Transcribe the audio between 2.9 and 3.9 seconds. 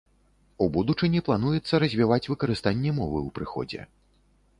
мовы ў прыходзе.